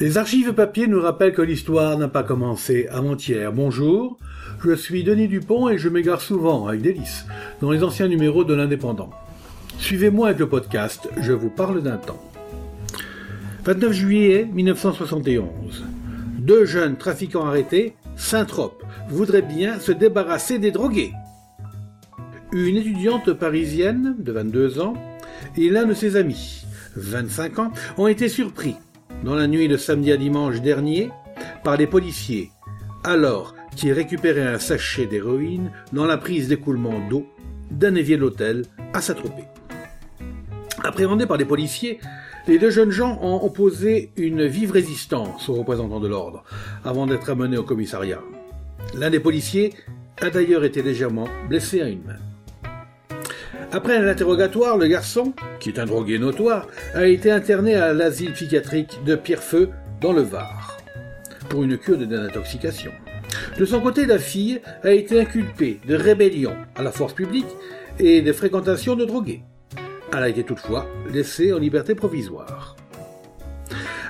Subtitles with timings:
[0.00, 3.52] Les archives papier nous rappellent que l'histoire n'a pas commencé avant-hier.
[3.52, 4.16] Bonjour,
[4.64, 7.26] je suis Denis Dupont et je m'égare souvent, avec délice,
[7.60, 9.10] dans les anciens numéros de l'Indépendant.
[9.78, 12.22] Suivez-moi avec le podcast Je vous parle d'un temps.
[13.66, 15.84] 29 juillet 1971.
[16.38, 21.12] Deux jeunes trafiquants arrêtés, Saint-Trope, voudraient bien se débarrasser des drogués.
[22.52, 24.94] Une étudiante parisienne de 22 ans
[25.58, 26.64] et l'un de ses amis,
[26.96, 28.76] 25 ans, ont été surpris
[29.24, 31.10] dans la nuit de samedi à dimanche dernier
[31.62, 32.50] par les policiers,
[33.04, 37.26] alors qu'ils récupéraient un sachet d'héroïne dans la prise d'écoulement d'eau
[37.70, 39.44] d'un évier de l'hôtel à Saint-Tropez.
[40.82, 42.00] Appréhendés par les policiers,
[42.48, 46.42] les deux jeunes gens ont opposé une vive résistance aux représentants de l'ordre
[46.84, 48.20] avant d'être amenés au commissariat.
[48.94, 49.74] L'un des policiers
[50.20, 52.29] a d'ailleurs été légèrement blessé à une main.
[53.72, 58.32] Après un interrogatoire, le garçon, qui est un drogué notoire, a été interné à l'asile
[58.32, 59.70] psychiatrique de Pierrefeu
[60.00, 60.76] dans le Var
[61.48, 62.90] pour une cure de désintoxication.
[63.58, 67.46] De son côté, la fille a été inculpée de rébellion à la force publique
[68.00, 69.44] et de fréquentation de drogués.
[70.12, 72.74] Elle a été toutefois laissée en liberté provisoire.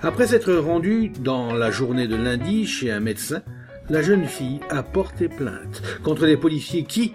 [0.02, 3.42] Après s'être rendue dans la journée de lundi chez un médecin,
[3.90, 7.12] la jeune fille a porté plainte contre les policiers qui,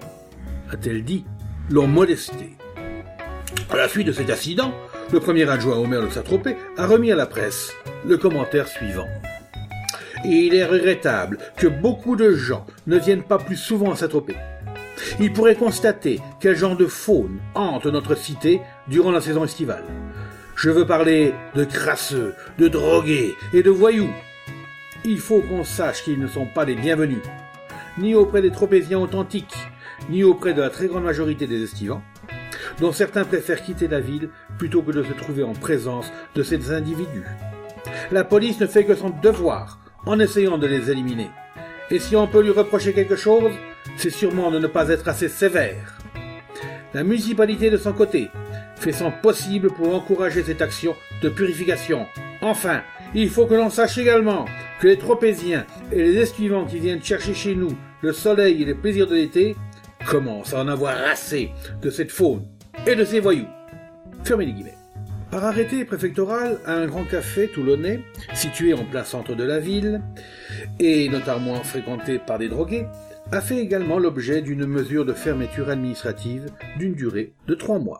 [0.72, 1.26] a-t-elle dit,
[1.70, 2.56] l'ont molestée.
[3.72, 4.74] À la suite de cet incident,
[5.12, 7.74] le premier adjoint au maire de Saint-Tropez a remis à la presse
[8.06, 9.08] le commentaire suivant.
[10.24, 14.36] il est regrettable que beaucoup de gens ne viennent pas plus souvent à Saint-Tropez.
[15.20, 19.84] Ils pourraient constater quel genre de faune hante notre cité durant la saison estivale.
[20.56, 24.10] Je veux parler de crasseux, de drogués et de voyous.
[25.04, 27.22] Il faut qu'on sache qu'ils ne sont pas les bienvenus,
[27.98, 29.56] ni auprès des tropéziens authentiques,
[30.10, 32.04] ni auprès de la très grande majorité des estivants,
[32.80, 36.72] dont certains préfèrent quitter la ville plutôt que de se trouver en présence de ces
[36.72, 37.26] individus.
[38.12, 41.30] La police ne fait que son devoir en essayant de les éliminer.
[41.92, 43.52] Et si on peut lui reprocher quelque chose,
[43.98, 45.98] c'est sûrement de ne pas être assez sévère.
[46.94, 48.30] La municipalité, de son côté,
[48.78, 52.08] fait son possible pour encourager cette action de purification.
[52.42, 52.82] Enfin,
[53.14, 54.46] il faut que l'on sache également
[54.80, 58.74] que les tropéziens et les esquivants qui viennent chercher chez nous le soleil et les
[58.74, 59.56] plaisirs de l'été
[60.06, 61.52] commencent à en avoir assez
[61.82, 62.46] de cette faune
[62.88, 63.48] et de ces voyous.
[64.24, 64.78] Fermez les guillemets.
[65.32, 68.02] Par arrêté préfectoral un grand café toulonnais,
[68.34, 70.02] situé en plein centre de la ville,
[70.80, 72.86] et notamment fréquenté par des drogués,
[73.32, 78.00] a fait également l'objet d'une mesure de fermeture administrative d'une durée de trois mois.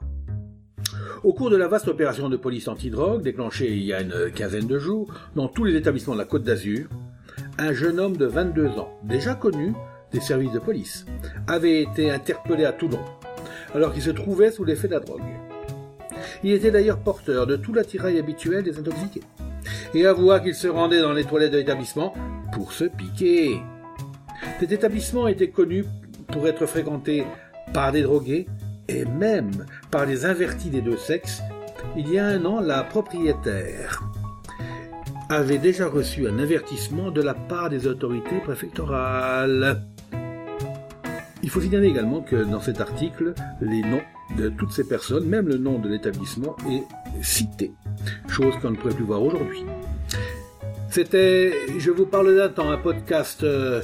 [1.24, 4.68] Au cours de la vaste opération de police antidrogue déclenchée il y a une quinzaine
[4.68, 6.88] de jours dans tous les établissements de la Côte d'Azur,
[7.58, 9.74] un jeune homme de 22 ans, déjà connu
[10.12, 11.06] des services de police,
[11.48, 13.00] avait été interpellé à Toulon,
[13.74, 15.22] alors qu'il se trouvait sous l'effet de la drogue.
[16.44, 19.24] Il était d'ailleurs porteur de tout l'attirail habituel des intoxiqués,
[19.94, 22.14] et avoua qu'il se rendait dans les toilettes de l'établissement
[22.54, 23.60] pour se piquer.
[24.60, 25.86] Cet établissement était connu
[26.32, 27.26] pour être fréquenté
[27.74, 28.48] par des drogués
[28.88, 31.42] et même par les invertis des deux sexes.
[31.98, 34.04] Il y a un an, la propriétaire
[35.30, 39.82] avait déjà reçu un avertissement de la part des autorités préfectorales.
[41.46, 44.02] Il faut signaler également que dans cet article, les noms
[44.36, 46.84] de toutes ces personnes, même le nom de l'établissement, est
[47.22, 47.72] cité,
[48.28, 49.64] chose qu'on ne pourrait plus voir aujourd'hui.
[50.90, 53.84] C'était Je vous parle d'un temps, un podcast euh,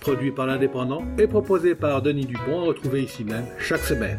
[0.00, 4.18] produit par l'Indépendant et proposé par Denis Dupont, à retrouver ici même chaque semaine.